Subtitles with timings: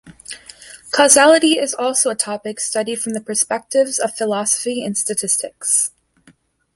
[0.89, 5.91] Causality is also a topic studied from the perspectives of philosophy and statistics.